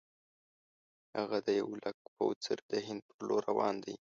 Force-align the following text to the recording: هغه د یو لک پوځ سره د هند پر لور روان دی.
هغه 1.17 1.37
د 1.47 1.49
یو 1.59 1.67
لک 1.83 1.97
پوځ 2.15 2.37
سره 2.47 2.61
د 2.71 2.73
هند 2.87 3.01
پر 3.07 3.19
لور 3.27 3.41
روان 3.51 3.75
دی. 3.83 3.95